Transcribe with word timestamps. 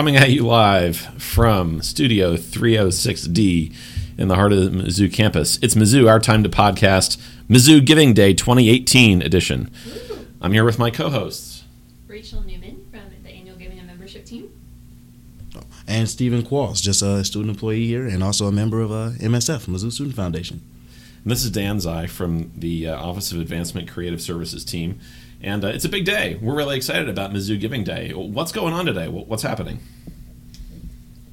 Coming 0.00 0.16
at 0.16 0.30
you 0.30 0.46
live 0.46 0.96
from 0.96 1.82
Studio 1.82 2.34
306D 2.34 3.76
in 4.16 4.28
the 4.28 4.34
heart 4.34 4.54
of 4.54 4.64
the 4.64 4.70
Mizzou 4.70 5.12
campus. 5.12 5.58
It's 5.60 5.74
Mizzou, 5.74 6.08
our 6.08 6.18
time 6.18 6.42
to 6.42 6.48
podcast, 6.48 7.18
Mizzou 7.50 7.84
Giving 7.84 8.14
Day 8.14 8.32
2018 8.32 9.20
edition. 9.20 9.70
I'm 10.40 10.52
here 10.52 10.64
with 10.64 10.78
my 10.78 10.90
co 10.90 11.10
hosts. 11.10 11.64
Rachel 12.08 12.40
Newman 12.40 12.86
from 12.90 13.02
the 13.22 13.28
Annual 13.28 13.56
Giving 13.56 13.78
and 13.78 13.86
Membership 13.86 14.24
Team. 14.24 14.50
And 15.86 16.08
Stephen 16.08 16.44
Qualls, 16.44 16.80
just 16.80 17.02
a 17.02 17.22
student 17.22 17.50
employee 17.50 17.86
here 17.86 18.06
and 18.06 18.24
also 18.24 18.46
a 18.46 18.52
member 18.52 18.80
of 18.80 18.90
uh, 18.90 19.10
MSF, 19.18 19.66
Mizzou 19.66 19.92
Student 19.92 20.16
Foundation. 20.16 20.62
And 21.24 21.30
this 21.30 21.44
is 21.44 21.50
Dan 21.50 21.78
Zai 21.78 22.06
from 22.06 22.52
the 22.56 22.88
uh, 22.88 22.96
Office 22.96 23.32
of 23.32 23.38
Advancement 23.38 23.86
Creative 23.86 24.22
Services 24.22 24.64
team. 24.64 24.98
And 25.42 25.64
uh, 25.64 25.68
it's 25.68 25.86
a 25.86 25.88
big 25.88 26.04
day. 26.04 26.38
We're 26.40 26.54
really 26.54 26.76
excited 26.76 27.08
about 27.08 27.32
Mizzou 27.32 27.58
Giving 27.58 27.82
Day. 27.82 28.12
What's 28.12 28.52
going 28.52 28.74
on 28.74 28.84
today? 28.84 29.08
What's 29.08 29.42
happening? 29.42 29.80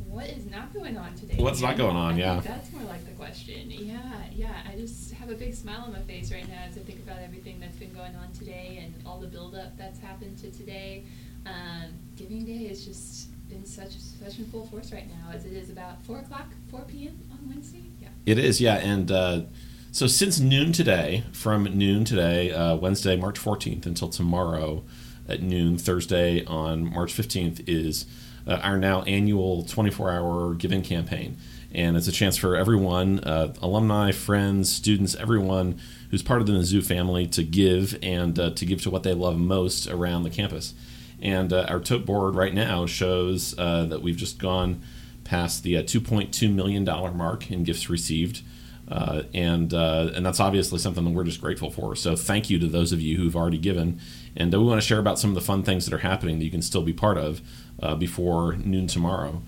What 0.08 0.30
is 0.30 0.46
not 0.50 0.74
going 0.74 0.98
on 0.98 1.14
today? 1.16 1.36
What's 1.38 1.60
not 1.60 1.76
going 1.76 1.98
on? 1.98 2.14
I 2.14 2.18
yeah. 2.18 2.40
that's 2.40 2.72
more 2.72 2.84
like 2.84 3.06
the 3.06 3.12
question. 3.12 3.70
Yeah, 3.70 4.00
yeah. 4.34 4.54
I 4.66 4.78
just 4.78 5.12
have 5.16 5.30
a 5.30 5.36
big 5.36 5.54
smile 5.54 5.82
on 5.82 5.92
my 5.92 6.00
face 6.00 6.32
right 6.32 6.48
now 6.48 6.62
as 6.70 6.78
I 6.78 6.82
think 6.82 7.00
about 7.00 7.20
everything 7.20 7.60
that's 7.60 7.76
been 7.76 7.94
going 7.94 8.16
on 8.16 8.32
today 8.32 8.82
and 8.82 8.94
all 9.06 9.20
the 9.20 9.28
buildup 9.28 9.78
that's 9.78 10.00
happened 10.00 10.38
to 10.38 10.52
today. 10.52 11.04
Um, 11.46 11.92
Giving 12.16 12.46
Day 12.46 12.68
has 12.70 12.86
just 12.86 13.28
been 13.50 13.66
such 13.66 13.92
such 13.98 14.40
in 14.40 14.46
full 14.46 14.68
force 14.68 14.94
right 14.94 15.08
now 15.08 15.34
as 15.34 15.46
it 15.46 15.52
is 15.52 15.70
about 15.70 16.02
four 16.04 16.20
o'clock, 16.20 16.48
four 16.72 16.82
p.m. 16.88 17.20
on 17.34 17.50
Wednesday. 17.50 17.84
Yeah. 18.02 18.08
It 18.26 18.40
is, 18.40 18.62
yeah, 18.62 18.76
and. 18.76 19.12
Uh, 19.12 19.42
so 19.92 20.08
since 20.08 20.40
noon 20.40 20.72
today, 20.72 21.24
from 21.32 21.64
noon 21.64 22.06
today, 22.06 22.52
uh, 22.52 22.76
Wednesday, 22.76 23.16
March 23.16 23.40
14th, 23.40 23.86
until 23.86 24.10
tomorrow 24.10 24.84
at 25.28 25.42
noon, 25.42 25.78
Thursday 25.78 26.46
on 26.46 26.92
March 26.92 27.14
15th, 27.14 27.64
is 27.68 28.06
uh, 28.48 28.60
our 28.64 28.78
now 28.78 29.02
annual 29.04 29.64
24-hour 29.64 30.54
giving 30.56 30.82
campaign, 30.82 31.38
and 31.74 31.98
it's 31.98 32.08
a 32.08 32.12
chance 32.12 32.38
for 32.38 32.56
everyone, 32.56 33.20
uh, 33.20 33.54
alumni, 33.62 34.12
friends, 34.12 34.72
students, 34.72 35.16
everyone 35.16 35.80
who's 36.12 36.24
part 36.24 36.40
of 36.42 36.48
the 36.48 36.54
Mizzou 36.54 36.86
family 36.86 37.28
to 37.28 37.44
give 37.44 37.98
and 38.02 38.40
uh, 38.40 38.52
to 38.52 38.66
give 38.66 38.82
to 38.84 38.90
what 38.90 39.04
they 39.04 39.14
love 39.14 39.38
most 39.38 39.88
around 39.88 40.24
the 40.24 40.30
campus. 40.30 40.74
And 41.22 41.52
uh, 41.52 41.66
our 41.68 41.80
tote 41.80 42.06
board 42.06 42.36
right 42.36 42.54
now 42.54 42.86
shows 42.86 43.58
uh, 43.58 43.86
that 43.86 44.02
we've 44.02 44.16
just 44.16 44.38
gone 44.38 44.82
past 45.24 45.64
the 45.64 45.74
2.2 45.76 46.54
million 46.54 46.86
dollar 46.86 47.12
mark 47.12 47.52
in 47.52 47.64
gifts 47.64 47.90
received. 47.90 48.44
Uh, 48.90 49.24
and 49.34 49.74
uh, 49.74 50.12
and 50.16 50.26
that's 50.26 50.40
obviously 50.40 50.80
something 50.80 51.04
that 51.04 51.12
we're 51.12 51.26
just 51.26 51.42
grateful 51.42 51.70
for. 51.70 51.96
So 51.96 52.16
thank 52.16 52.50
you 52.50 52.58
to 52.60 52.68
those 52.68 52.94
of 52.94 53.02
you 53.02 53.18
who've 53.18 53.36
already 53.36 53.58
given, 53.58 54.00
and 54.36 54.54
uh, 54.54 54.60
we 54.60 54.66
want 54.66 54.82
to 54.82 54.88
share 54.88 55.00
about 55.00 55.20
some 55.20 55.30
of 55.32 55.36
the 55.36 55.42
fun 55.42 55.64
things 55.64 55.86
that 55.86 55.94
are 55.94 56.00
happening 56.00 56.40
that 56.40 56.46
you 56.46 56.52
can 56.52 56.62
still 56.62 56.84
be 56.84 56.94
part 56.94 57.18
of 57.18 57.42
uh, 57.82 57.96
before 57.96 58.56
noon 58.56 58.88
tomorrow. 58.88 59.42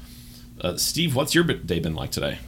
Uh, 0.60 0.76
Steve, 0.76 1.16
what's 1.16 1.34
your 1.34 1.46
day 1.46 1.80
been 1.80 1.96
like 1.96 2.12
today? 2.12 2.40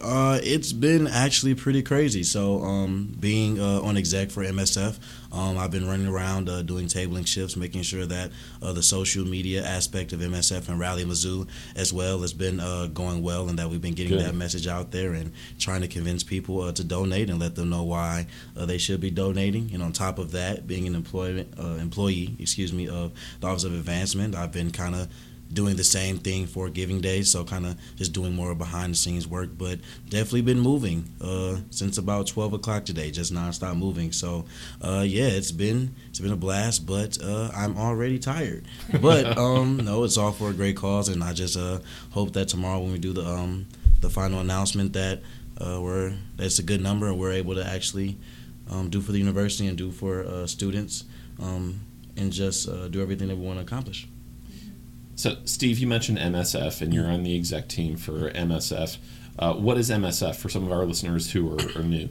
Uh, 0.00 0.38
it's 0.42 0.72
been 0.72 1.06
actually 1.06 1.54
pretty 1.54 1.82
crazy. 1.82 2.22
So, 2.22 2.62
um, 2.62 3.14
being 3.18 3.60
uh, 3.60 3.80
on 3.82 3.96
exec 3.96 4.30
for 4.30 4.42
MSF, 4.44 4.98
um, 5.32 5.58
I've 5.58 5.70
been 5.70 5.86
running 5.86 6.06
around 6.06 6.48
uh, 6.48 6.62
doing 6.62 6.86
tabling 6.86 7.26
shifts, 7.26 7.56
making 7.56 7.82
sure 7.82 8.06
that 8.06 8.30
uh, 8.62 8.72
the 8.72 8.82
social 8.82 9.24
media 9.24 9.64
aspect 9.64 10.12
of 10.12 10.20
MSF 10.20 10.68
and 10.68 10.78
Rally 10.78 11.04
Mizzou 11.04 11.48
as 11.74 11.92
well 11.92 12.20
has 12.20 12.32
been 12.32 12.60
uh, 12.60 12.86
going 12.86 13.22
well, 13.22 13.48
and 13.48 13.58
that 13.58 13.68
we've 13.68 13.82
been 13.82 13.94
getting 13.94 14.16
Good. 14.16 14.26
that 14.26 14.34
message 14.34 14.66
out 14.66 14.90
there 14.90 15.12
and 15.12 15.32
trying 15.58 15.82
to 15.82 15.88
convince 15.88 16.22
people 16.22 16.62
uh, 16.62 16.72
to 16.72 16.84
donate 16.84 17.30
and 17.30 17.38
let 17.38 17.54
them 17.54 17.70
know 17.70 17.82
why 17.82 18.26
they 18.54 18.78
should 18.78 19.00
be 19.00 19.10
donating. 19.10 19.70
And 19.72 19.82
on 19.82 19.92
top 19.92 20.18
of 20.18 20.32
that, 20.32 20.66
being 20.66 20.86
an 20.86 20.94
employment 20.94 21.58
employee, 21.58 22.36
excuse 22.38 22.72
me, 22.72 22.88
of 22.88 23.12
the 23.40 23.46
Office 23.46 23.64
of 23.64 23.72
Advancement, 23.72 24.34
I've 24.34 24.52
been 24.52 24.70
kind 24.70 24.94
of 24.94 25.08
doing 25.52 25.76
the 25.76 25.84
same 25.84 26.18
thing 26.18 26.46
for 26.46 26.68
Giving 26.68 27.00
Day, 27.00 27.22
so 27.22 27.44
kind 27.44 27.66
of 27.66 27.76
just 27.96 28.12
doing 28.12 28.34
more 28.34 28.54
behind 28.54 28.92
the 28.92 28.96
scenes 28.96 29.26
work. 29.26 29.50
But 29.56 29.80
definitely 30.08 30.42
been 30.42 30.60
moving 30.60 31.08
uh, 31.20 31.56
since 31.70 31.98
about 31.98 32.26
twelve 32.26 32.52
o'clock 32.52 32.84
today, 32.84 33.10
just 33.10 33.32
nonstop 33.32 33.76
moving. 33.76 34.12
So 34.12 34.44
uh, 34.82 35.04
yeah, 35.06 35.28
it's 35.28 35.52
been 35.52 35.94
it's 36.08 36.20
been 36.20 36.32
a 36.32 36.36
blast, 36.36 36.86
but 36.86 37.18
uh, 37.22 37.50
I'm 37.54 37.76
already 37.76 38.18
tired. 38.18 38.66
But 39.00 39.38
um, 39.38 39.78
no, 39.78 40.04
it's 40.04 40.16
all 40.16 40.32
for 40.32 40.50
a 40.50 40.54
great 40.54 40.76
cause, 40.76 41.08
and 41.08 41.22
I 41.22 41.32
just 41.32 41.56
uh, 41.56 41.78
hope 42.10 42.32
that 42.34 42.48
tomorrow 42.48 42.80
when 42.80 42.92
we 42.92 42.98
do 42.98 43.12
the 43.12 43.26
um, 43.26 43.66
the 44.00 44.10
final 44.10 44.40
announcement 44.40 44.92
that 44.94 45.22
uh, 45.60 45.80
we're 45.80 46.12
that's 46.36 46.58
a 46.58 46.62
good 46.62 46.82
number 46.82 47.06
and 47.06 47.18
we're 47.18 47.32
able 47.32 47.54
to 47.54 47.66
actually 47.66 48.18
um, 48.70 48.90
do 48.90 49.00
for 49.00 49.12
the 49.12 49.18
university 49.18 49.66
and 49.66 49.78
do 49.78 49.90
for 49.90 50.24
uh, 50.24 50.46
students 50.46 51.04
um, 51.40 51.80
and 52.16 52.32
just 52.32 52.66
do 52.90 53.00
everything 53.00 53.28
that 53.28 53.36
we 53.36 53.44
want 53.44 53.58
to 53.58 53.62
accomplish. 53.62 54.08
So, 55.16 55.36
Steve, 55.44 55.78
you 55.78 55.86
mentioned 55.86 56.18
MSF, 56.18 56.82
and 56.82 56.94
you're 56.94 57.06
on 57.06 57.22
the 57.22 57.34
exec 57.36 57.68
team 57.68 57.96
for 57.96 58.30
MSF. 58.30 58.98
Uh, 59.38 59.54
what 59.54 59.76
is 59.76 59.90
MSF 59.90 60.36
for 60.36 60.48
some 60.48 60.64
of 60.64 60.72
our 60.72 60.84
listeners 60.84 61.32
who 61.32 61.52
are, 61.52 61.78
are 61.78 61.82
new? 61.82 62.08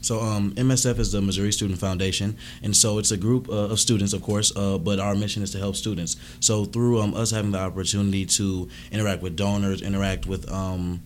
So 0.00 0.20
um, 0.20 0.52
MSF 0.52 0.98
is 0.98 1.12
the 1.12 1.20
Missouri 1.20 1.52
Student 1.52 1.78
Foundation, 1.78 2.36
and 2.62 2.76
so 2.76 2.98
it's 2.98 3.10
a 3.10 3.16
group 3.16 3.48
uh, 3.48 3.52
of 3.52 3.78
students, 3.78 4.12
of 4.12 4.22
course. 4.22 4.54
Uh, 4.56 4.78
but 4.78 4.98
our 4.98 5.14
mission 5.14 5.42
is 5.42 5.50
to 5.52 5.58
help 5.58 5.76
students. 5.76 6.16
So 6.40 6.64
through 6.64 7.00
um, 7.00 7.14
us 7.14 7.30
having 7.30 7.52
the 7.52 7.58
opportunity 7.58 8.26
to 8.26 8.68
interact 8.90 9.22
with 9.22 9.36
donors, 9.36 9.82
interact 9.82 10.26
with 10.26 10.50
um, 10.50 11.02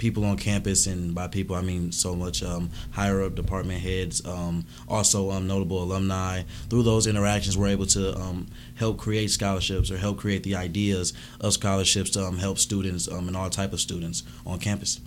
people 0.00 0.24
on 0.24 0.36
campus, 0.36 0.86
and 0.86 1.14
by 1.14 1.28
people 1.28 1.54
I 1.54 1.60
mean 1.60 1.92
so 1.92 2.16
much 2.16 2.42
um, 2.42 2.70
higher 2.92 3.22
up 3.22 3.36
department 3.36 3.80
heads, 3.82 4.24
um, 4.26 4.64
also 4.88 5.30
um, 5.30 5.46
notable 5.46 5.82
alumni. 5.82 6.42
Through 6.68 6.82
those 6.84 7.06
interactions, 7.06 7.56
we're 7.56 7.68
able 7.68 7.86
to 7.86 8.16
um, 8.18 8.48
help 8.76 8.98
create 8.98 9.30
scholarships 9.30 9.90
or 9.90 9.98
help 9.98 10.18
create 10.18 10.42
the 10.42 10.56
ideas 10.56 11.12
of 11.40 11.52
scholarships 11.52 12.10
to 12.10 12.24
um, 12.24 12.38
help 12.38 12.58
students 12.58 13.06
um, 13.06 13.28
and 13.28 13.36
all 13.36 13.50
type 13.50 13.72
of 13.72 13.80
students 13.80 14.24
on 14.46 14.58
campus. 14.58 15.00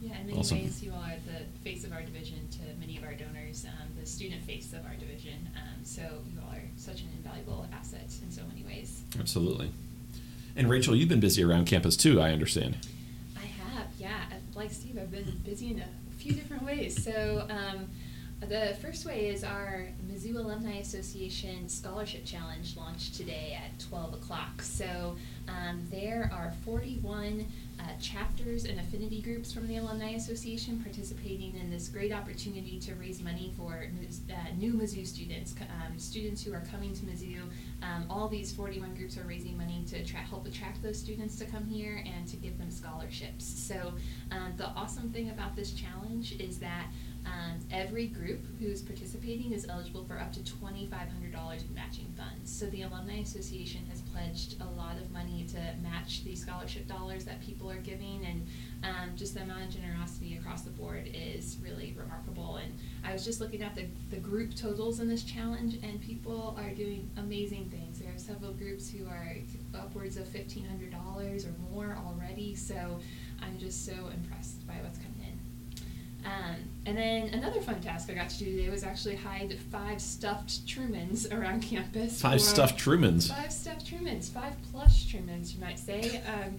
Yeah, 0.00 0.16
in 0.20 0.26
many 0.26 0.38
awesome. 0.38 0.58
ways, 0.58 0.82
you 0.82 0.92
are 0.92 1.16
the 1.26 1.44
face 1.68 1.84
of 1.84 1.92
our 1.92 2.02
division 2.02 2.48
to 2.52 2.80
many 2.80 2.96
of 2.96 3.04
our 3.04 3.14
donors, 3.14 3.66
the 4.00 4.06
student 4.06 4.42
face 4.44 4.72
of 4.72 4.84
our 4.86 4.94
division. 4.94 5.50
so 5.82 6.02
you 6.02 6.40
all 6.40 6.54
are 6.54 6.62
such 6.76 7.00
an 7.00 7.08
invaluable 7.18 7.66
asset 7.72 8.08
in 8.22 8.30
so 8.30 8.42
many 8.48 8.62
ways. 8.62 9.02
Absolutely. 9.18 9.72
And 10.56 10.70
Rachel, 10.70 10.94
you've 10.94 11.08
been 11.08 11.18
busy 11.18 11.42
around 11.42 11.66
campus 11.66 11.96
too, 11.96 12.20
I 12.20 12.30
understand 12.30 12.76
like 14.56 14.70
Steve, 14.70 14.98
I've 15.00 15.10
been 15.10 15.40
busy 15.44 15.72
in 15.72 15.80
a 15.80 16.14
few 16.16 16.32
different 16.32 16.62
ways. 16.62 17.02
So, 17.02 17.46
um, 17.50 17.88
the 18.40 18.76
first 18.82 19.06
way 19.06 19.28
is 19.28 19.42
our 19.42 19.88
Mizzou 20.06 20.36
Alumni 20.36 20.76
Association 20.76 21.68
Scholarship 21.68 22.24
Challenge 22.24 22.76
launched 22.76 23.14
today 23.14 23.58
at 23.58 23.78
12 23.80 24.14
o'clock. 24.14 24.60
So, 24.60 25.16
um, 25.48 25.82
there 25.90 26.30
are 26.32 26.52
41 26.64 27.46
uh, 27.80 27.82
chapters 28.00 28.64
and 28.64 28.78
affinity 28.78 29.20
groups 29.20 29.52
from 29.52 29.66
the 29.66 29.76
Alumni 29.76 30.10
Association 30.10 30.80
participating 30.82 31.54
in 31.56 31.70
this 31.70 31.88
great 31.88 32.12
opportunity 32.12 32.78
to 32.80 32.94
raise 32.94 33.20
money 33.20 33.52
for 33.56 33.84
uh, 34.30 34.34
new 34.56 34.74
Mizzou 34.74 35.06
students, 35.06 35.54
um, 35.60 35.98
students 35.98 36.42
who 36.42 36.52
are 36.52 36.62
coming 36.70 36.92
to 36.94 37.04
Mizzou. 37.04 37.42
Um, 37.82 38.06
all 38.08 38.28
these 38.28 38.52
41 38.52 38.94
groups 38.94 39.18
are 39.18 39.24
raising 39.24 39.56
money 39.56 39.84
to 39.88 39.96
help 40.16 40.46
attract 40.46 40.82
those 40.82 40.98
students 40.98 41.36
to 41.36 41.44
come 41.44 41.66
here 41.66 42.04
and 42.06 42.26
to 42.28 42.36
give 42.36 42.58
them 42.58 42.70
scholarships. 42.70 43.44
So, 43.44 43.94
um, 44.30 44.54
the 44.56 44.68
awesome 44.68 45.10
thing 45.10 45.30
about 45.30 45.56
this 45.56 45.72
challenge 45.72 46.32
is 46.40 46.58
that 46.58 46.86
um, 47.26 47.58
every 47.70 48.06
group 48.06 48.40
who's 48.58 48.82
participating 48.82 49.52
is 49.52 49.66
eligible 49.68 50.04
for 50.04 50.18
up 50.18 50.32
to 50.32 50.40
$2,500 50.40 50.90
in 51.68 51.74
matching 51.74 52.12
funds. 52.16 52.52
So 52.52 52.66
the 52.66 52.82
Alumni 52.82 53.20
Association 53.20 53.86
has 53.90 54.02
pledged 54.02 54.60
a 54.60 54.66
lot 54.78 54.96
of 54.96 55.10
money 55.10 55.46
to 55.50 55.58
match 55.82 56.24
the 56.24 56.34
scholarship 56.36 56.86
dollars 56.86 57.24
that 57.24 57.40
people 57.40 57.70
are 57.70 57.78
giving, 57.78 58.24
and 58.26 58.46
um, 58.84 59.16
just 59.16 59.34
the 59.34 59.42
amount 59.42 59.64
of 59.64 59.70
generosity 59.70 60.36
across 60.36 60.62
the 60.62 60.70
board 60.70 61.08
is 61.12 61.56
really 61.62 61.94
remarkable. 61.98 62.56
And 62.56 62.72
I 63.04 63.12
was 63.12 63.24
just 63.24 63.40
looking 63.40 63.62
at 63.62 63.74
the, 63.74 63.86
the 64.10 64.18
group 64.18 64.54
totals 64.54 65.00
in 65.00 65.08
this 65.08 65.22
challenge, 65.22 65.78
and 65.82 66.00
people 66.00 66.56
are 66.58 66.70
doing 66.70 67.08
amazing 67.16 67.70
things. 67.70 67.98
There 67.98 68.12
are 68.14 68.18
several 68.18 68.52
groups 68.52 68.90
who 68.90 69.06
are 69.06 69.36
upwards 69.74 70.16
of 70.16 70.26
$1,500 70.26 71.46
or 71.46 71.72
more 71.72 71.96
already, 72.06 72.54
so 72.54 72.98
I'm 73.40 73.58
just 73.58 73.86
so 73.86 73.92
impressed 73.92 74.66
by 74.66 74.74
what's 74.82 74.98
coming 74.98 75.13
um, 76.24 76.56
and 76.86 76.96
then 76.96 77.28
another 77.34 77.60
fun 77.60 77.80
task 77.80 78.10
I 78.10 78.14
got 78.14 78.30
to 78.30 78.38
do 78.38 78.44
today 78.44 78.68
was 78.70 78.84
actually 78.84 79.16
hide 79.16 79.58
five 79.70 80.00
stuffed 80.00 80.66
Trumans 80.66 81.30
around 81.32 81.62
campus. 81.62 82.20
Five 82.20 82.40
stuffed 82.40 82.78
Trumans. 82.78 83.28
Five 83.28 83.52
stuffed 83.52 83.86
Trumans, 83.86 84.30
five 84.30 84.54
plush 84.70 85.06
Trumans, 85.06 85.54
you 85.54 85.60
might 85.60 85.78
say, 85.78 86.22
um, 86.26 86.58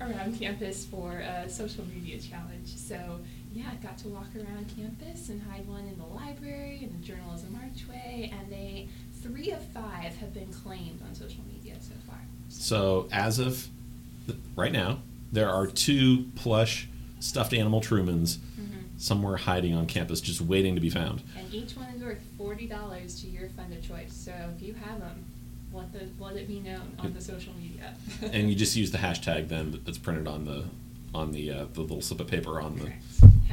around 0.00 0.38
campus 0.38 0.84
for 0.84 1.18
a 1.18 1.48
social 1.48 1.84
media 1.86 2.18
challenge. 2.18 2.76
So 2.76 3.20
yeah, 3.54 3.64
I 3.70 3.76
got 3.76 3.98
to 3.98 4.08
walk 4.08 4.28
around 4.34 4.74
campus 4.74 5.28
and 5.28 5.42
hide 5.42 5.66
one 5.68 5.86
in 5.86 5.98
the 5.98 6.06
library 6.06 6.80
and 6.82 6.92
the 6.92 7.06
journalism 7.06 7.58
archway, 7.62 8.32
and 8.32 8.50
they 8.50 8.88
three 9.22 9.52
of 9.52 9.62
five 9.68 10.16
have 10.16 10.34
been 10.34 10.52
claimed 10.52 11.00
on 11.06 11.14
social 11.14 11.42
media 11.52 11.74
so 11.80 11.94
far. 12.06 12.18
So 12.48 13.08
as 13.12 13.38
of 13.38 13.68
right 14.56 14.72
now, 14.72 14.98
there 15.30 15.48
are 15.48 15.66
two 15.66 16.26
plush 16.34 16.88
stuffed 17.20 17.54
animal 17.54 17.80
Trumans 17.80 18.38
somewhere 19.02 19.36
hiding 19.36 19.74
on 19.74 19.86
campus, 19.86 20.20
just 20.20 20.40
waiting 20.40 20.76
to 20.76 20.80
be 20.80 20.88
found. 20.88 21.22
And 21.36 21.52
each 21.52 21.76
one 21.76 21.88
is 21.88 22.02
worth 22.02 22.20
forty 22.38 22.66
dollars 22.66 23.20
to 23.22 23.26
your 23.26 23.48
fund 23.50 23.72
of 23.72 23.86
choice. 23.86 24.12
So 24.12 24.32
if 24.56 24.62
you 24.62 24.74
have 24.74 25.00
them, 25.00 25.24
let 25.72 25.92
the 25.92 26.06
let 26.22 26.36
it 26.36 26.46
be 26.46 26.60
known 26.60 26.96
on 27.00 27.12
the 27.12 27.20
social 27.20 27.52
media. 27.54 27.94
and 28.32 28.48
you 28.48 28.54
just 28.54 28.76
use 28.76 28.92
the 28.92 28.98
hashtag 28.98 29.48
then 29.48 29.80
that's 29.84 29.98
printed 29.98 30.28
on 30.28 30.44
the 30.44 30.64
on 31.14 31.32
the 31.32 31.50
uh, 31.50 31.64
the 31.72 31.80
little 31.80 32.00
slip 32.00 32.20
of 32.20 32.28
paper 32.28 32.60
on 32.60 32.76
the 32.76 32.92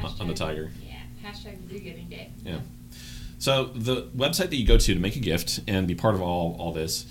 Correct. 0.00 0.20
on 0.20 0.28
the 0.28 0.34
tiger. 0.34 0.70
Yeah, 0.86 1.00
hashtag 1.28 1.58
Mizzou 1.58 1.82
Giving 1.82 2.08
Day. 2.08 2.30
Yeah. 2.44 2.60
So 3.38 3.64
the 3.74 4.02
website 4.16 4.50
that 4.50 4.56
you 4.56 4.66
go 4.66 4.78
to 4.78 4.94
to 4.94 5.00
make 5.00 5.16
a 5.16 5.20
gift 5.20 5.60
and 5.66 5.88
be 5.88 5.96
part 5.96 6.14
of 6.14 6.22
all 6.22 6.54
all 6.58 6.72
this 6.72 7.06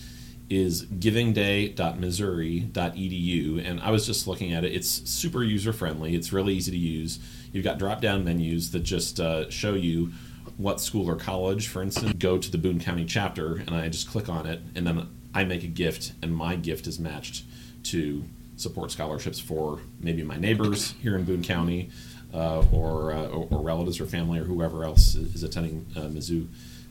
is 0.50 0.86
givingday.missouri.edu 0.86 3.68
and 3.68 3.82
I 3.82 3.92
was 3.92 4.08
just 4.08 4.28
looking 4.28 4.52
at 4.52 4.64
it 4.64 4.74
it's 4.74 4.90
super 4.90 5.44
user 5.44 5.72
friendly 5.72 6.16
it's 6.16 6.34
really 6.34 6.56
easy 6.56 6.72
to 6.72 6.78
use 6.78 7.20
you've 7.52 7.64
got 7.64 7.78
drop 7.78 8.02
down 8.02 8.24
menus 8.24 8.72
that 8.72 8.82
just 8.82 9.20
uh, 9.20 9.50
show 9.50 9.74
you 9.74 10.12
what 10.58 10.80
school 10.82 11.08
or 11.10 11.16
college 11.16 11.68
for 11.68 11.82
instance 11.82 12.14
go 12.20 12.38
to 12.38 12.52
the 12.52 12.58
Boone 12.58 12.80
County 12.80 13.06
chapter 13.06 13.56
and 13.56 13.72
I 13.72 13.88
just 13.90 14.10
click 14.10 14.30
on 14.30 14.46
it 14.46 14.60
and 14.76 14.86
then 14.86 15.08
I 15.34 15.44
make 15.44 15.64
a 15.64 15.68
gift 15.68 16.14
and 16.22 16.36
my 16.36 16.56
gift 16.56 16.88
is 16.88 17.00
matched 17.00 17.44
to 17.84 18.24
support 18.58 18.92
scholarships 18.92 19.40
for 19.40 19.80
maybe 20.02 20.22
my 20.24 20.36
neighbors 20.38 20.94
here 21.02 21.16
in 21.16 21.24
Boone 21.24 21.44
County 21.44 21.90
uh, 22.34 22.64
or, 22.72 23.12
uh, 23.14 23.28
or 23.28 23.48
or 23.50 23.62
relatives 23.62 24.00
or 24.00 24.06
family 24.06 24.40
or 24.40 24.44
whoever 24.44 24.84
else 24.84 25.16
is 25.16 25.44
attending 25.44 25.86
uh, 25.96 26.02
Mizzou 26.02 26.48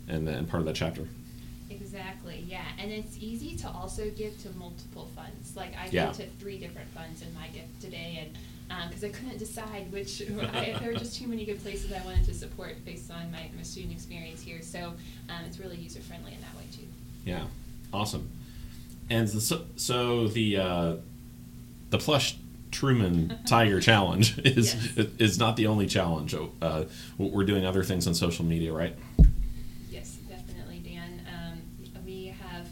and, 0.09 0.29
and 0.29 0.49
part 0.49 0.61
of 0.61 0.67
that 0.67 0.75
chapter. 0.75 1.07
Exactly, 1.71 2.45
yeah, 2.49 2.65
and 2.79 2.91
it's 2.91 3.17
easy 3.21 3.55
to 3.57 3.69
also 3.69 4.11
give 4.11 4.41
to 4.43 4.51
multiple 4.59 5.11
funds. 5.15 5.55
Like 5.57 5.75
I 5.77 5.89
Yeah. 5.91 6.07
gave 6.07 6.17
to 6.17 6.27
three 6.41 6.59
different 6.59 6.89
funds 6.91 7.23
in 7.23 7.33
my 7.35 7.49
gift 7.49 7.81
today, 7.81 8.19
and 8.23 8.37
because 8.89 9.03
I 9.05 9.09
couldn't 9.09 9.39
decide 9.39 9.91
which, 9.93 10.23
I, 10.53 10.77
there 10.81 10.93
were 10.93 10.99
just 10.99 11.19
too 11.19 11.27
many 11.27 11.45
good 11.45 11.63
places 11.63 11.93
I 11.93 12.05
wanted 12.05 12.25
to 12.27 12.35
support 12.35 12.85
based 12.85 13.11
on 13.11 13.31
my, 13.33 13.51
my 13.57 13.63
student 13.63 13.93
experience 13.93 14.43
here. 14.43 14.61
So 14.63 14.93
um, 15.29 15.45
it's 15.47 15.59
really 15.59 15.77
user 15.77 16.01
friendly 16.01 16.33
in 16.35 16.41
that 16.41 16.55
way 16.57 16.65
too. 16.73 16.87
Yeah, 17.25 17.45
awesome. 17.93 18.31
And 19.11 19.29
so, 19.29 19.63
so 19.77 20.29
the 20.29 20.59
uh, 20.59 20.97
the 21.91 21.99
plush 21.99 22.37
Truman 22.71 23.39
Tiger 23.47 23.81
Challenge 23.81 24.39
is 24.41 24.75
Yes. 24.97 25.07
is 25.19 25.39
not 25.39 25.57
the 25.57 25.67
only 25.67 25.87
challenge. 25.87 26.35
Uh, 26.35 26.85
we're 27.17 27.45
doing 27.45 27.65
other 27.65 27.83
things 27.83 28.07
on 28.07 28.15
social 28.15 28.45
media, 28.45 28.73
right? 28.73 28.95
Yes, 29.91 30.17
definitely, 30.29 30.81
Dan. 30.81 31.23
Um, 31.27 31.63
we 32.05 32.27
have 32.27 32.69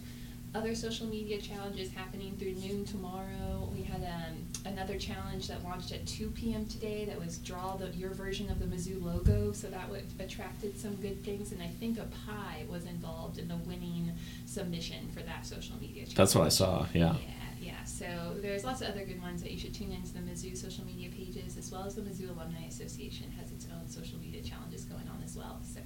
other 0.54 0.74
social 0.74 1.06
media 1.06 1.40
challenges 1.40 1.90
happening 1.92 2.36
through 2.38 2.52
noon 2.52 2.84
tomorrow. 2.84 3.70
We 3.74 3.82
had 3.82 4.02
um, 4.02 4.36
another 4.66 4.98
challenge 4.98 5.48
that 5.48 5.64
launched 5.64 5.92
at 5.92 6.06
2 6.06 6.30
p.m. 6.30 6.66
today 6.66 7.04
that 7.04 7.18
was 7.18 7.38
draw 7.38 7.76
the, 7.76 7.88
your 7.88 8.10
version 8.10 8.50
of 8.50 8.58
the 8.58 8.66
Mizzou 8.66 9.02
logo. 9.02 9.52
So 9.52 9.68
that 9.68 9.88
would, 9.90 10.04
attracted 10.18 10.78
some 10.78 10.94
good 10.96 11.24
things. 11.24 11.52
And 11.52 11.62
I 11.62 11.68
think 11.68 11.98
a 11.98 12.06
pie 12.26 12.64
was 12.68 12.84
involved 12.84 13.38
in 13.38 13.48
the 13.48 13.56
winning 13.56 14.12
submission 14.44 15.08
for 15.12 15.20
that 15.20 15.46
social 15.46 15.76
media 15.80 16.02
challenge. 16.02 16.14
That's 16.14 16.34
what 16.34 16.44
I 16.44 16.48
saw. 16.50 16.86
Yeah. 16.92 17.14
Yeah, 17.14 17.18
yeah. 17.60 17.84
So 17.84 18.06
there's 18.40 18.64
lots 18.64 18.80
of 18.82 18.88
other 18.88 19.04
good 19.04 19.22
ones 19.22 19.42
that 19.42 19.50
you 19.50 19.58
should 19.58 19.74
tune 19.74 19.92
into 19.92 20.12
the 20.12 20.20
Mizzou 20.20 20.56
social 20.56 20.84
media 20.84 21.08
pages, 21.10 21.56
as 21.56 21.70
well 21.70 21.84
as 21.84 21.94
the 21.94 22.02
Mizzou 22.02 22.30
Alumni 22.30 22.66
Association 22.68 23.30
has 23.38 23.52
its 23.52 23.66
own 23.72 23.88
social 23.88 24.18
media 24.18 24.42
challenges 24.42 24.84
going 24.84 25.08
on 25.08 25.22
as 25.24 25.36
well. 25.36 25.58
So 25.62 25.80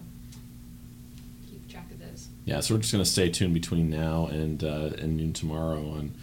keep 1.49 1.69
track 1.69 1.91
of 1.91 1.99
those. 1.99 2.29
Yeah, 2.45 2.61
so 2.61 2.75
we're 2.75 2.81
just 2.81 2.93
going 2.93 3.05
to 3.05 3.11
stay 3.11 3.31
tuned 3.31 3.55
between 3.55 3.91
now 3.91 4.27
and 4.27 4.63
uh, 4.65 4.91
and 4.99 5.17
noon 5.17 5.33
tomorrow 5.33 5.91
on 5.91 6.15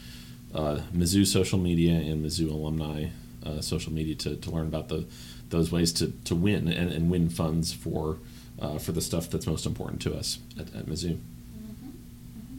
uh, 0.53 0.79
Mizzou 0.93 1.25
social 1.25 1.59
media 1.59 1.93
and 1.93 2.25
Mizzou 2.25 2.49
alumni 2.51 3.09
uh, 3.45 3.61
social 3.61 3.93
media 3.93 4.15
to, 4.15 4.35
to 4.35 4.51
learn 4.51 4.67
about 4.67 4.89
the 4.89 5.05
those 5.49 5.71
ways 5.71 5.93
to, 5.93 6.11
to 6.25 6.35
win 6.35 6.67
and, 6.67 6.91
and 6.91 7.09
win 7.09 7.29
funds 7.29 7.71
for 7.71 8.17
uh, 8.59 8.77
for 8.77 8.91
the 8.91 9.01
stuff 9.01 9.29
that's 9.29 9.47
most 9.47 9.65
important 9.65 10.01
to 10.01 10.13
us 10.13 10.39
at, 10.59 10.67
at 10.75 10.85
Mizzou. 10.85 11.17
Mhm, 11.17 11.91
mhm. 12.37 12.57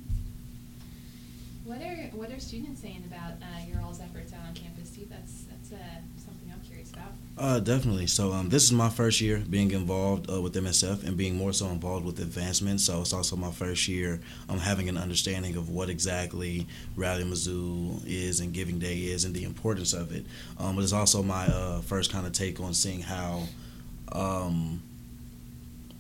What 1.64 1.82
are 1.82 2.11
what 2.17 2.31
are 2.31 2.40
students 2.40 2.81
saying 2.81 3.05
about 3.06 3.32
uh, 3.43 3.67
your 3.70 3.82
all's 3.82 4.00
efforts 4.00 4.32
out 4.32 4.40
on 4.46 4.55
campus, 4.55 4.88
Steve? 4.90 5.08
That's 5.11 5.44
that's 5.50 5.73
uh, 5.73 6.00
something 6.17 6.50
I'm 6.52 6.61
curious 6.67 6.90
about. 6.90 7.12
Uh, 7.38 7.61
definitely. 7.61 8.08
So 8.08 8.32
um, 8.32 8.49
this 8.49 8.64
is 8.64 8.73
my 8.73 8.88
first 8.88 9.20
year 9.20 9.40
being 9.49 9.70
involved 9.70 10.29
uh, 10.29 10.40
with 10.43 10.55
MSF 10.55 11.06
and 11.06 11.17
being 11.17 11.37
more 11.37 11.52
so 11.52 11.67
involved 11.69 12.05
with 12.05 12.19
advancement. 12.19 12.81
So 12.81 13.00
it's 13.00 13.12
also 13.12 13.37
my 13.37 13.52
first 13.52 13.87
year 13.87 14.20
um, 14.49 14.58
having 14.58 14.88
an 14.88 14.99
understanding 14.99 15.55
of 15.55 15.70
what 15.70 15.88
exactly 15.88 16.67
Rally 16.96 17.23
Mizzou 17.23 18.02
is 18.05 18.40
and 18.40 18.52
Giving 18.52 18.81
Day 18.81 18.96
is 18.96 19.25
and 19.25 19.32
the 19.32 19.44
importance 19.44 19.93
of 19.93 20.12
it. 20.12 20.26
Um, 20.58 20.75
but 20.75 20.82
it's 20.82 20.93
also 20.93 21.23
my 21.23 21.46
uh, 21.46 21.81
first 21.82 22.11
kind 22.11 22.26
of 22.26 22.32
take 22.32 22.58
on 22.58 22.75
seeing 22.75 23.02
how, 23.02 23.44
um, 24.11 24.82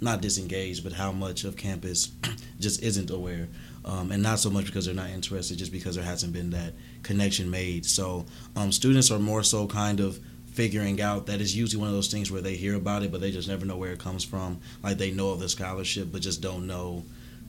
not 0.00 0.20
disengaged, 0.20 0.82
but 0.82 0.92
how 0.92 1.12
much 1.12 1.44
of 1.44 1.56
campus 1.56 2.10
just 2.58 2.82
isn't 2.82 3.10
aware. 3.10 3.46
Um, 3.84 4.10
and 4.10 4.24
not 4.24 4.40
so 4.40 4.50
much 4.50 4.66
because 4.66 4.86
they're 4.86 4.94
not 4.94 5.10
interested, 5.10 5.56
just 5.56 5.70
because 5.70 5.94
there 5.94 6.04
hasn't 6.04 6.32
been 6.32 6.50
that 6.50 6.72
connection 7.04 7.48
made. 7.48 7.86
So 7.86 8.26
um, 8.56 8.72
students 8.72 9.12
are 9.12 9.20
more 9.20 9.44
so 9.44 9.68
kind 9.68 10.00
of 10.00 10.18
figuring 10.58 11.00
out 11.00 11.26
that 11.26 11.40
it's 11.40 11.54
usually 11.54 11.78
one 11.80 11.88
of 11.88 11.94
those 11.94 12.08
things 12.08 12.32
where 12.32 12.42
they 12.42 12.56
hear 12.56 12.74
about 12.74 13.04
it, 13.04 13.12
but 13.12 13.20
they 13.20 13.30
just 13.30 13.46
never 13.46 13.64
know 13.64 13.76
where 13.76 13.92
it 13.92 14.00
comes 14.00 14.24
from. 14.24 14.58
Like 14.82 14.98
they 14.98 15.12
know 15.12 15.30
of 15.30 15.38
the 15.38 15.48
scholarship, 15.48 16.08
but 16.10 16.20
just 16.20 16.40
don't 16.40 16.66
know 16.66 17.04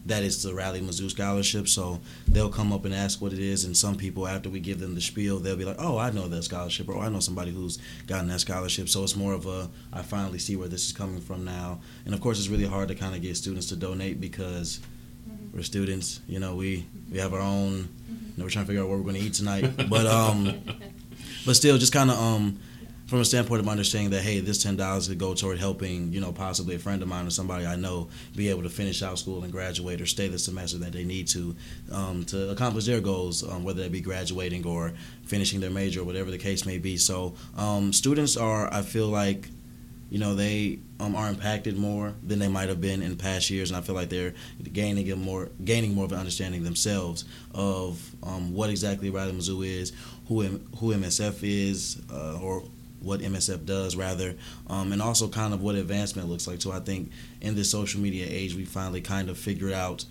that 0.06 0.22
it's 0.22 0.44
the 0.44 0.54
Rally 0.54 0.80
Mizzou 0.80 1.10
scholarship. 1.10 1.68
So 1.68 2.02
they'll 2.28 2.52
come 2.52 2.72
up 2.72 2.86
and 2.86 2.94
ask 2.94 3.20
what 3.20 3.34
it 3.34 3.40
is, 3.40 3.66
and 3.66 3.76
some 3.76 3.96
people, 3.96 4.28
after 4.28 4.48
we 4.48 4.60
give 4.60 4.80
them 4.80 4.94
the 4.94 5.02
spiel, 5.02 5.40
they'll 5.40 5.56
be 5.56 5.66
like, 5.66 5.78
"Oh, 5.80 5.98
I 5.98 6.12
know 6.12 6.28
that 6.28 6.44
scholarship," 6.44 6.88
or 6.88 7.00
"I 7.00 7.10
know 7.10 7.20
somebody 7.20 7.50
who's 7.50 7.80
gotten 8.06 8.28
that 8.28 8.42
scholarship." 8.42 8.88
So 8.90 9.04
it's 9.04 9.16
more 9.16 9.34
of 9.34 9.48
a, 9.48 9.72
I 9.92 10.04
finally 10.04 10.38
see 10.38 10.56
where 10.56 10.68
this 10.68 10.86
is 10.86 10.92
coming 10.94 11.20
from 11.20 11.44
now. 11.44 11.80
And 12.06 12.14
of 12.14 12.22
course, 12.22 12.38
it's 12.38 12.48
really 12.48 12.68
hard 12.68 12.90
to 12.90 12.96
kind 12.96 13.16
of 13.16 13.24
get 13.24 13.38
students 13.38 13.70
to 13.70 13.76
donate 13.76 14.22
because 14.22 14.82
we're 15.52 15.64
students. 15.64 16.22
You 16.28 16.40
know, 16.40 16.54
we 16.54 16.86
we 17.12 17.18
have 17.18 17.34
our 17.34 17.42
own. 17.42 17.90
You 18.08 18.38
know, 18.38 18.44
we're 18.44 18.52
trying 18.52 18.66
to 18.66 18.68
figure 18.68 18.84
out 18.84 18.90
what 18.90 19.00
we're 19.00 19.10
going 19.10 19.20
to 19.20 19.22
eat 19.22 19.34
tonight, 19.34 19.90
but 19.90 20.06
um 20.06 20.62
but 21.48 21.56
still 21.56 21.80
just 21.80 21.92
kind 21.92 22.12
of 22.12 22.20
um 22.20 22.60
from 23.10 23.22
a 23.22 23.26
standpoint 23.26 23.60
of 23.60 23.68
understanding 23.68 24.12
that 24.12 24.22
hey 24.22 24.40
this 24.40 24.62
ten 24.62 24.76
dollars 24.76 25.08
could 25.08 25.18
go 25.18 25.34
toward 25.34 25.58
helping 25.58 26.14
you 26.14 26.22
know 26.22 26.32
possibly 26.32 26.76
a 26.76 26.80
friend 26.80 27.02
of 27.02 27.08
mine 27.08 27.26
or 27.26 27.32
somebody 27.32 27.66
i 27.66 27.76
know 27.76 28.08
be 28.36 28.50
able 28.50 28.62
to 28.62 28.70
finish 28.70 29.02
out 29.02 29.18
school 29.18 29.44
and 29.44 29.52
graduate 29.52 30.00
or 30.00 30.06
stay 30.06 30.28
the 30.28 30.38
semester 30.38 30.78
that 30.78 30.94
they 30.94 31.04
need 31.04 31.28
to 31.28 31.56
um, 31.92 32.24
to 32.24 32.52
accomplish 32.52 32.86
their 32.86 33.02
goals 33.02 33.44
um, 33.50 33.64
whether 33.64 33.82
that 33.82 33.92
be 33.92 34.00
graduating 34.00 34.64
or 34.66 34.94
finishing 35.26 35.60
their 35.60 35.72
major 35.72 36.02
or 36.02 36.04
whatever 36.04 36.30
the 36.30 36.38
case 36.38 36.66
may 36.68 36.78
be. 36.78 36.98
So 36.98 37.34
um, 37.58 37.92
students 37.94 38.38
are 38.38 38.72
i 38.72 38.84
feel 38.84 39.08
like 39.08 39.50
you 40.12 40.20
know 40.20 40.36
they 40.36 40.80
um, 41.00 41.16
are 41.16 41.30
impacted 41.30 41.78
more 41.78 42.14
than 42.24 42.40
they 42.40 42.48
might 42.48 42.70
have 42.70 42.82
been 42.82 43.02
in 43.02 43.16
past 43.16 43.50
years, 43.50 43.70
and 43.70 43.78
I 43.78 43.82
feel 43.82 43.96
like 43.96 44.10
they're 44.10 44.34
gaining 44.74 45.12
a 45.12 45.16
more 45.16 45.50
gaining 45.64 45.94
more 45.94 46.06
of 46.06 46.12
an 46.12 46.20
understanding 46.20 46.64
themselves 46.64 47.26
of 47.54 48.02
um, 48.24 48.54
what 48.54 48.70
exactly 48.70 49.10
Rally 49.12 49.32
Mizzou 49.32 49.66
is, 49.66 49.94
who 50.28 50.42
M- 50.42 50.68
who 50.78 50.94
MSF 50.96 51.40
is, 51.44 52.02
uh, 52.12 52.40
or 52.42 52.64
what 53.02 53.22
MSF 53.22 53.66
does 53.66 53.96
rather, 53.96 54.36
um, 54.68 54.92
and 54.92 55.02
also 55.02 55.28
kind 55.28 55.54
of 55.54 55.62
what 55.62 55.76
advancement 55.76 56.30
looks 56.30 56.48
like. 56.48 56.62
So 56.62 56.72
I 56.72 56.80
think 56.80 57.12
in 57.42 57.56
this 57.56 57.72
social 57.72 58.02
media 58.02 58.26
age, 58.30 58.56
we 58.56 58.66
finally 58.66 59.02
kind 59.02 59.30
of 59.30 59.38
figured 59.38 59.74
out 59.74 60.06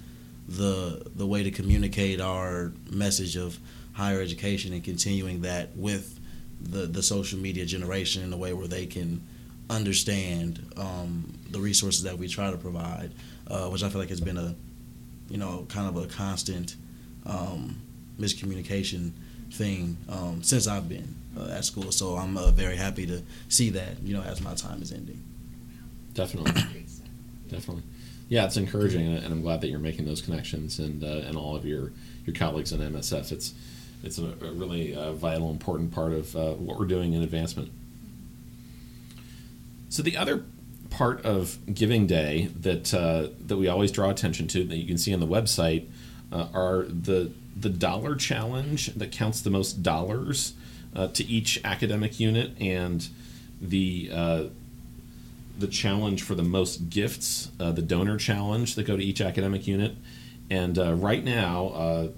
the 0.49 1.03
the 1.15 1.27
way 1.27 1.43
to 1.43 1.51
communicate 1.51 2.21
our 2.21 2.73
message 2.91 3.37
of 3.37 3.59
higher 3.93 4.21
education 4.21 4.73
and 4.73 4.83
continuing 4.83 5.43
that 5.43 5.77
with 5.77 6.19
the 6.61 6.87
the 6.87 7.03
social 7.03 7.39
media 7.39 7.67
generation 7.67 8.23
in 8.23 8.33
a 8.33 8.37
way 8.37 8.53
where 8.53 8.67
they 8.67 8.87
can 8.87 9.21
understand 9.71 10.65
um, 10.77 11.33
the 11.51 11.61
resources 11.61 12.03
that 12.05 12.17
we 12.17 12.27
try 12.27 12.51
to 12.51 12.57
provide, 12.57 13.13
uh, 13.49 13.69
which 13.69 13.83
I 13.83 13.89
feel 13.89 14.01
like 14.01 14.09
has 14.09 14.21
been 14.21 14.39
a, 14.39 14.55
you 15.29 15.37
know, 15.37 15.67
kind 15.69 15.87
of 15.87 16.03
a 16.03 16.07
constant 16.07 16.77
um, 17.27 17.81
miscommunication 18.19 19.13
thing 19.51 19.97
um, 20.09 20.43
since 20.43 20.67
I've 20.67 20.89
been 20.89 21.15
uh, 21.37 21.51
at 21.51 21.65
school. 21.65 21.91
So 21.93 22.17
I'm 22.17 22.37
uh, 22.37 22.51
very 22.51 22.77
happy 22.77 23.07
to 23.07 23.23
see 23.49 23.71
that, 23.71 24.01
you 24.03 24.15
know, 24.15 24.23
as 24.23 24.41
my 24.41 24.55
time 24.55 24.83
is 24.83 24.93
ending. 24.93 25.23
Definitely, 26.15 26.53
definitely. 27.49 27.85
Yeah, 28.29 28.45
it's 28.45 28.57
encouraging, 28.57 29.15
and 29.15 29.27
I'm 29.27 29.41
glad 29.41 29.61
that 29.61 29.69
you're 29.69 29.79
making 29.79 30.05
those 30.05 30.21
connections, 30.21 30.79
and 30.79 31.03
uh, 31.03 31.27
and 31.27 31.37
all 31.37 31.55
of 31.55 31.65
your 31.65 31.93
your 32.27 32.35
colleagues 32.35 32.73
in 32.73 32.81
MSF. 32.81 33.31
It's 33.33 33.55
it's 34.03 34.19
a, 34.19 34.25
a 34.25 34.53
really 34.53 34.95
uh, 34.95 35.13
vital, 35.13 35.51
important 35.51 35.93
part 35.93 36.13
of 36.13 36.35
uh, 36.37 36.53
what 36.55 36.79
we're 36.79 36.87
doing 36.87 37.13
in 37.15 37.23
advancement. 37.23 37.71
So 39.89 40.03
the 40.03 40.17
other 40.17 40.45
part 40.91 41.25
of 41.25 41.59
Giving 41.73 42.07
Day 42.07 42.51
that 42.61 42.93
uh, 42.93 43.29
that 43.47 43.57
we 43.57 43.69
always 43.69 43.93
draw 43.93 44.11
attention 44.11 44.47
to 44.49 44.65
that 44.65 44.77
you 44.77 44.87
can 44.87 44.99
see 44.99 45.15
on 45.15 45.21
the 45.21 45.27
website 45.27 45.87
uh, 46.33 46.49
are 46.53 46.85
the 46.85 47.33
the 47.57 47.71
dollar 47.71 48.15
challenge 48.15 48.95
that 48.95 49.11
counts 49.11 49.41
the 49.41 49.51
most 49.51 49.83
dollars 49.83 50.55
uh, 50.95 51.09
to 51.09 51.25
each 51.25 51.61
academic 51.65 52.21
unit 52.21 52.53
and 52.61 53.09
the 53.61 54.11
uh, 54.13 54.45
the 55.59 55.67
challenge 55.67 56.23
for 56.23 56.35
the 56.35 56.43
most 56.43 56.89
gifts, 56.89 57.51
uh, 57.59 57.73
the 57.73 57.83
donor 57.83 58.17
challenge 58.17 58.77
that 58.77 58.85
go 58.85 58.97
to 58.97 59.03
each 59.03 59.21
academic 59.21 59.67
unit. 59.67 59.97
And 60.51 60.79
uh, 60.79 60.95
right 60.95 61.23
now, 61.23 61.67
uh, 61.69 62.09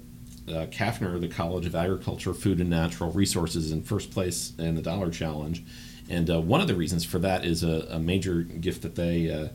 uh, 0.47 0.65
the 0.67 1.31
College 1.33 1.65
of 1.65 1.75
Agriculture, 1.75 2.33
Food 2.33 2.59
and 2.59 2.69
Natural 2.69 3.11
Resources, 3.11 3.65
is 3.65 3.71
in 3.71 3.83
first 3.83 4.11
place 4.11 4.53
in 4.57 4.75
the 4.75 4.81
dollar 4.81 5.09
challenge. 5.09 5.63
And 6.09 6.29
uh, 6.29 6.39
one 6.41 6.61
of 6.61 6.67
the 6.67 6.75
reasons 6.75 7.03
for 7.03 7.19
that 7.19 7.45
is 7.45 7.63
a, 7.63 7.87
a 7.89 7.99
major 7.99 8.41
gift 8.41 8.83
that 8.83 8.95
they 8.95 9.29
uh, 9.29 9.47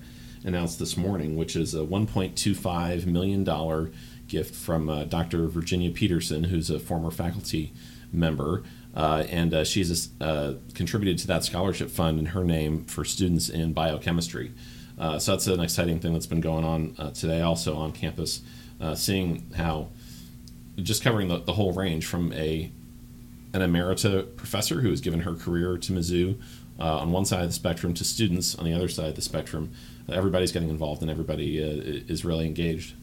announced 0.44 0.78
this 0.78 0.96
morning, 0.96 1.36
which 1.36 1.54
is 1.54 1.74
a 1.74 1.80
$1.25 1.80 3.06
million 3.06 3.44
gift 4.28 4.54
from 4.54 4.88
uh, 4.88 5.04
Dr. 5.04 5.46
Virginia 5.46 5.90
Peterson, 5.90 6.44
who's 6.44 6.70
a 6.70 6.78
former 6.78 7.10
faculty 7.10 7.72
member. 8.12 8.62
Uh, 8.94 9.24
and 9.28 9.52
uh, 9.52 9.62
she's 9.64 10.08
uh, 10.20 10.54
contributed 10.74 11.18
to 11.18 11.26
that 11.26 11.44
scholarship 11.44 11.90
fund 11.90 12.18
in 12.18 12.26
her 12.26 12.42
name 12.42 12.84
for 12.84 13.04
students 13.04 13.48
in 13.48 13.72
biochemistry. 13.72 14.52
Uh, 14.98 15.18
so 15.18 15.32
that's 15.32 15.46
an 15.46 15.60
exciting 15.60 16.00
thing 16.00 16.14
that's 16.14 16.26
been 16.26 16.40
going 16.40 16.64
on 16.64 16.94
uh, 16.98 17.10
today, 17.10 17.42
also 17.42 17.76
on 17.76 17.92
campus, 17.92 18.40
seeing 18.94 19.50
how 19.56 19.88
just 20.76 21.02
covering 21.02 21.28
the, 21.28 21.38
the 21.38 21.52
whole 21.52 21.72
range 21.72 22.06
from 22.06 22.32
a 22.32 22.70
an 23.52 23.60
emerita 23.62 24.36
professor 24.36 24.80
who 24.82 24.90
has 24.90 25.00
given 25.00 25.20
her 25.20 25.34
career 25.34 25.78
to 25.78 25.92
Mizzou 25.92 26.38
on 26.78 27.10
one 27.10 27.24
side 27.24 27.42
of 27.42 27.48
the 27.48 27.54
spectrum 27.54 27.94
to 27.94 28.04
students 28.04 28.54
on 28.54 28.64
the 28.64 28.72
other 28.72 28.88
side 28.88 29.08
of 29.08 29.14
the 29.14 29.22
spectrum. 29.22 29.72
everybody's 30.10 30.52
getting 30.52 30.68
involved 30.68 31.02
and 31.02 31.10
everybody 31.10 31.58
is 31.58 32.24
really 32.24 32.46
engaged. 32.46 32.94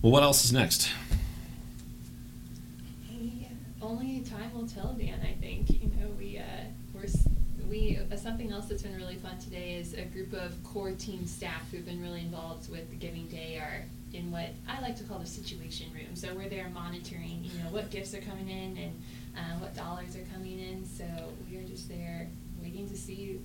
Well, 0.00 0.12
what 0.12 0.22
else 0.22 0.44
is 0.44 0.52
next? 0.52 0.90
only 3.80 4.20
time 4.20 4.52
will 4.54 4.66
tell, 4.66 4.92
Dan. 4.92 5.18
I 5.22 5.32
think 5.40 5.70
you 5.70 5.90
know 5.98 6.08
we 6.18 6.38
uh, 6.38 6.42
we're 6.94 7.06
we 7.68 7.98
uh, 8.10 8.16
something 8.16 8.52
else 8.52 8.66
that's 8.66 8.82
been 8.82 8.96
really 8.96 9.16
fun 9.16 9.38
today 9.38 9.74
is 9.74 9.94
a 9.94 10.04
group 10.04 10.32
of 10.34 10.52
core 10.62 10.92
team 10.92 11.26
staff 11.26 11.62
who've 11.70 11.84
been 11.84 12.00
really 12.00 12.20
involved 12.20 12.70
with 12.70 12.88
the 12.90 12.96
Giving 12.96 13.26
Day 13.26 13.56
are 13.56 13.84
in 14.14 14.30
what 14.30 14.50
I 14.68 14.80
like 14.80 14.96
to 14.98 15.04
call 15.04 15.18
the 15.18 15.26
situation 15.26 15.88
room. 15.92 16.14
So 16.14 16.32
we're 16.34 16.48
there 16.48 16.68
monitoring, 16.72 17.40
you 17.42 17.62
know, 17.62 17.70
what 17.70 17.90
gifts 17.90 18.14
are 18.14 18.20
coming 18.20 18.48
in 18.48 18.76
and 18.78 19.02
uh, 19.36 19.58
what 19.58 19.74
dollars 19.74 20.16
are 20.16 20.24
coming 20.32 20.60
in. 20.60 20.86
So 20.86 21.04
we 21.50 21.58
are 21.58 21.64
just 21.64 21.88
there 21.88 22.28
waiting 22.62 22.88
to 22.88 22.96
see 22.96 23.40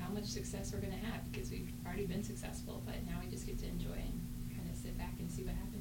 how 0.00 0.12
much 0.12 0.24
success 0.24 0.72
we're 0.72 0.80
going 0.80 0.98
to 0.98 1.06
have 1.06 1.30
because 1.30 1.50
we've 1.50 1.70
already 1.86 2.06
been 2.06 2.22
successful, 2.22 2.82
but 2.86 2.94
now 3.06 3.18
we 3.22 3.30
just 3.30 3.46
get 3.46 3.58
to 3.58 3.66
enjoy 3.66 3.94
and 3.94 4.20
kind 4.56 4.68
of 4.70 4.76
sit 4.76 4.96
back 4.98 5.12
and 5.18 5.30
see 5.30 5.42
what 5.42 5.54
happens. 5.54 5.77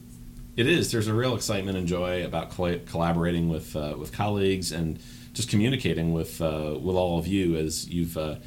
It 0.57 0.65
is. 0.65 0.91
There's 0.91 1.07
a 1.07 1.13
real 1.13 1.35
excitement 1.35 1.77
and 1.77 1.87
joy 1.87 2.25
about 2.25 2.49
collaborating 2.49 3.47
with 3.47 3.75
uh, 3.75 3.93
with 3.95 4.11
colleagues 4.11 4.71
and 4.71 4.97
just 5.33 5.49
communicating 5.49 6.13
with 6.13 6.41
uh, 6.41 6.75
with 6.81 6.95
all 6.95 7.19
of 7.19 7.27
you 7.27 7.55
as 7.55 7.87
you've 7.87 8.17
uh, 8.17 8.37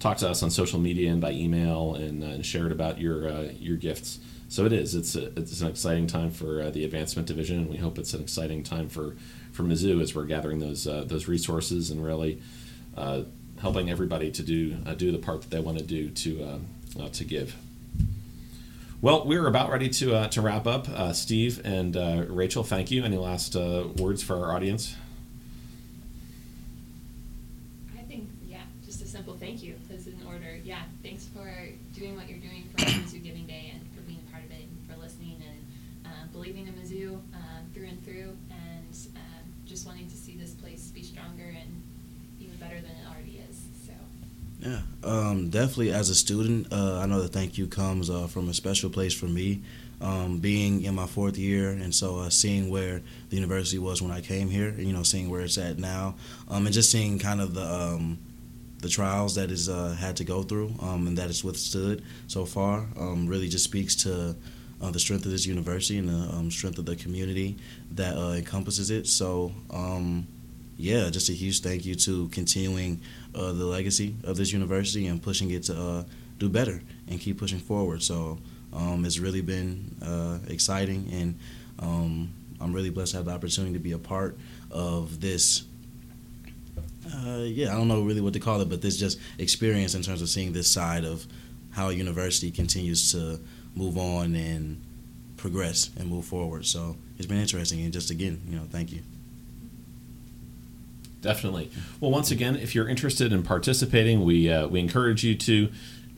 talked 0.00 0.20
to 0.20 0.30
us 0.30 0.42
on 0.42 0.50
social 0.50 0.80
media 0.80 1.12
and 1.12 1.20
by 1.20 1.30
email 1.30 1.94
and, 1.94 2.24
uh, 2.24 2.28
and 2.28 2.46
shared 2.46 2.72
about 2.72 2.98
your 2.98 3.28
uh, 3.28 3.48
your 3.58 3.76
gifts. 3.76 4.18
So 4.48 4.64
it 4.64 4.72
is. 4.72 4.94
It's 4.94 5.14
a, 5.14 5.26
it's 5.38 5.60
an 5.60 5.68
exciting 5.68 6.06
time 6.06 6.30
for 6.30 6.62
uh, 6.62 6.70
the 6.70 6.86
advancement 6.86 7.28
division, 7.28 7.58
and 7.58 7.68
we 7.68 7.76
hope 7.76 7.98
it's 7.98 8.14
an 8.14 8.22
exciting 8.22 8.62
time 8.62 8.88
for 8.88 9.14
for 9.52 9.62
Mizzou 9.62 10.00
as 10.00 10.14
we're 10.14 10.24
gathering 10.24 10.60
those 10.60 10.84
those 10.84 11.28
resources 11.28 11.90
and 11.90 12.02
really 12.02 12.40
helping 13.60 13.90
everybody 13.90 14.30
to 14.30 14.42
do 14.42 14.70
do 14.96 15.12
the 15.12 15.18
part 15.18 15.42
that 15.42 15.50
they 15.50 15.60
want 15.60 15.76
to 15.76 15.84
do 15.84 16.08
to 16.08 16.62
to 17.12 17.24
give. 17.24 17.54
Well, 19.00 19.24
we're 19.24 19.46
about 19.46 19.70
ready 19.70 19.88
to 19.90 20.16
uh, 20.16 20.28
to 20.28 20.42
wrap 20.42 20.66
up. 20.66 20.88
Uh, 20.88 21.12
Steve 21.12 21.60
and 21.64 21.96
uh, 21.96 22.24
Rachel, 22.26 22.64
thank 22.64 22.90
you. 22.90 23.04
Any 23.04 23.16
last 23.16 23.54
uh, 23.54 23.84
words 23.96 24.24
for 24.24 24.44
our 24.44 24.52
audience? 24.52 24.96
I 27.96 28.02
think, 28.02 28.28
yeah, 28.44 28.62
just 28.84 29.00
a 29.00 29.06
simple 29.06 29.34
thank 29.34 29.62
you 29.62 29.76
is 29.88 30.08
in 30.08 30.18
order. 30.26 30.58
Yeah, 30.64 30.82
thanks 31.04 31.26
for 31.26 31.48
doing 31.94 32.16
what 32.16 32.28
you're 32.28 32.40
doing 32.40 32.68
for 32.72 32.78
Mizzou 32.86 33.22
Giving 33.22 33.46
Day 33.46 33.70
and 33.72 33.88
for 33.94 34.00
being 34.00 34.18
a 34.26 34.32
part 34.32 34.42
of 34.42 34.50
it 34.50 34.62
and 34.62 34.90
for 34.90 35.00
listening 35.00 35.44
and 35.46 36.12
uh, 36.12 36.26
believing 36.32 36.66
in 36.66 36.74
Mizzou 36.74 37.14
um, 37.34 37.70
through 37.72 37.86
and 37.86 38.04
through 38.04 38.36
and 38.50 38.98
um, 39.14 39.52
just 39.64 39.86
wanting 39.86 40.08
to 40.08 40.16
see 40.16 40.34
this 40.34 40.54
place 40.54 40.88
be 40.88 41.04
stronger 41.04 41.54
and 41.56 41.82
even 42.40 42.56
better 42.56 42.80
than 42.80 42.90
it 42.90 43.06
already 43.08 43.40
is. 43.48 43.67
Yeah, 44.60 44.80
um, 45.04 45.50
definitely. 45.50 45.92
As 45.92 46.10
a 46.10 46.14
student, 46.14 46.72
uh, 46.72 46.98
I 46.98 47.06
know 47.06 47.20
the 47.20 47.28
thank 47.28 47.58
you 47.58 47.66
comes 47.66 48.10
uh, 48.10 48.26
from 48.26 48.48
a 48.48 48.54
special 48.54 48.90
place 48.90 49.14
for 49.14 49.26
me. 49.26 49.62
Um, 50.00 50.38
being 50.38 50.84
in 50.84 50.94
my 50.94 51.06
fourth 51.06 51.36
year, 51.36 51.70
and 51.70 51.92
so 51.92 52.18
uh, 52.20 52.30
seeing 52.30 52.70
where 52.70 53.02
the 53.30 53.36
university 53.36 53.78
was 53.80 54.00
when 54.00 54.12
I 54.12 54.20
came 54.20 54.48
here, 54.48 54.68
and 54.68 54.86
you 54.86 54.92
know, 54.92 55.02
seeing 55.02 55.28
where 55.28 55.40
it's 55.40 55.58
at 55.58 55.78
now, 55.78 56.14
um, 56.48 56.66
and 56.66 56.72
just 56.72 56.92
seeing 56.92 57.18
kind 57.18 57.40
of 57.40 57.52
the 57.54 57.64
um, 57.64 58.18
the 58.80 58.88
trials 58.88 59.34
that 59.34 59.50
it's 59.50 59.68
uh, 59.68 59.96
had 59.98 60.16
to 60.18 60.24
go 60.24 60.42
through 60.44 60.72
um, 60.80 61.08
and 61.08 61.18
that 61.18 61.28
it's 61.30 61.42
withstood 61.42 62.02
so 62.28 62.44
far, 62.44 62.86
um, 62.96 63.26
really 63.26 63.48
just 63.48 63.64
speaks 63.64 63.96
to 63.96 64.36
uh, 64.80 64.90
the 64.92 65.00
strength 65.00 65.24
of 65.24 65.32
this 65.32 65.46
university 65.46 65.98
and 65.98 66.08
the 66.08 66.50
strength 66.52 66.78
of 66.78 66.86
the 66.86 66.94
community 66.94 67.56
that 67.90 68.16
uh, 68.16 68.34
encompasses 68.34 68.90
it. 68.92 69.08
So 69.08 69.52
yeah, 70.78 71.10
just 71.10 71.28
a 71.28 71.32
huge 71.32 71.60
thank 71.60 71.84
you 71.84 71.96
to 71.96 72.28
continuing 72.28 73.00
uh, 73.34 73.52
the 73.52 73.64
legacy 73.64 74.14
of 74.22 74.36
this 74.36 74.52
university 74.52 75.08
and 75.08 75.20
pushing 75.20 75.50
it 75.50 75.64
to 75.64 75.76
uh, 75.76 76.04
do 76.38 76.48
better 76.48 76.80
and 77.08 77.20
keep 77.20 77.38
pushing 77.38 77.58
forward. 77.58 78.00
So 78.00 78.38
um, 78.72 79.04
it's 79.04 79.18
really 79.18 79.40
been 79.40 79.96
uh, 80.00 80.38
exciting, 80.46 81.08
and 81.12 81.38
um, 81.80 82.30
I'm 82.60 82.72
really 82.72 82.90
blessed 82.90 83.10
to 83.10 83.16
have 83.18 83.26
the 83.26 83.32
opportunity 83.32 83.72
to 83.72 83.80
be 83.80 83.92
a 83.92 83.98
part 83.98 84.38
of 84.70 85.20
this. 85.20 85.64
Uh, 87.12 87.42
yeah, 87.42 87.72
I 87.72 87.76
don't 87.76 87.88
know 87.88 88.02
really 88.02 88.20
what 88.20 88.34
to 88.34 88.40
call 88.40 88.60
it, 88.60 88.68
but 88.68 88.80
this 88.80 88.96
just 88.96 89.18
experience 89.38 89.96
in 89.96 90.02
terms 90.02 90.22
of 90.22 90.28
seeing 90.28 90.52
this 90.52 90.70
side 90.70 91.04
of 91.04 91.26
how 91.70 91.88
a 91.88 91.92
university 91.92 92.52
continues 92.52 93.10
to 93.12 93.40
move 93.74 93.98
on 93.98 94.36
and 94.36 94.80
progress 95.36 95.90
and 95.98 96.08
move 96.08 96.24
forward. 96.24 96.66
So 96.66 96.96
it's 97.16 97.26
been 97.26 97.38
interesting, 97.38 97.80
and 97.80 97.92
just 97.92 98.12
again, 98.12 98.40
you 98.48 98.56
know, 98.56 98.66
thank 98.70 98.92
you. 98.92 99.02
Definitely. 101.20 101.70
Well, 102.00 102.12
once 102.12 102.30
again, 102.30 102.56
if 102.56 102.74
you're 102.74 102.88
interested 102.88 103.30
in 103.32 103.42
participating, 103.42 104.24
we 104.24 104.50
uh, 104.50 104.68
we 104.68 104.80
encourage 104.80 105.24
you 105.24 105.34
to 105.34 105.68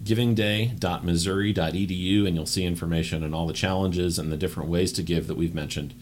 givingday.missouri.edu, 0.02 2.26
and 2.26 2.36
you'll 2.36 2.46
see 2.46 2.64
information 2.64 3.22
on 3.24 3.34
all 3.34 3.46
the 3.46 3.52
challenges 3.52 4.18
and 4.18 4.32
the 4.32 4.36
different 4.36 4.68
ways 4.68 4.92
to 4.92 5.02
give 5.02 5.26
that 5.26 5.36
we've 5.36 5.54
mentioned. 5.54 5.94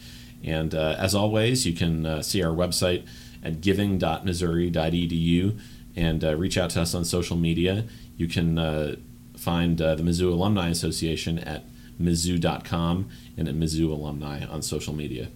And 0.43 0.75
uh, 0.75 0.97
as 0.99 1.15
always, 1.15 1.67
you 1.67 1.73
can 1.73 2.05
uh, 2.07 2.23
see 2.23 2.43
our 2.43 2.55
website 2.55 3.07
at 3.43 3.61
giving.missouri.edu 3.61 5.59
and 5.97 6.25
uh, 6.25 6.37
reach 6.37 6.57
out 6.57 6.71
to 6.71 6.81
us 6.83 6.95
on 6.95 7.05
social 7.05 7.37
media. 7.37 7.85
You 8.17 8.29
can 8.29 8.59
uh, 8.59 8.95
find 9.37 9.83
uh, 9.83 9.97
the 9.97 10.03
Mizzou 10.03 10.33
Alumni 10.33 10.69
Association 10.69 11.39
at 11.39 11.65
mizzou.com 12.01 13.09
and 13.37 13.49
at 13.49 13.55
Mizzou 13.55 13.91
Alumni 13.91 14.47
on 14.47 14.63
social 14.63 14.95
media. 14.95 15.29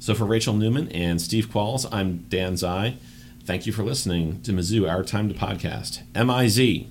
So 0.00 0.14
for 0.14 0.24
Rachel 0.24 0.54
Newman 0.54 0.88
and 0.92 1.20
Steve 1.20 1.50
Qualls, 1.50 1.86
I'm 1.92 2.24
Dan 2.30 2.56
Zai. 2.56 2.96
Thank 3.44 3.66
you 3.66 3.72
for 3.72 3.82
listening 3.82 4.40
to 4.42 4.52
Mizzou 4.52 4.90
Our 4.90 5.04
Time 5.04 5.28
to 5.28 5.34
Podcast. 5.34 6.00
M 6.14 6.30
I 6.30 6.48
Z 6.48 6.88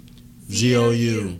Z 0.51 0.75
O 0.75 0.92
U. 0.92 1.39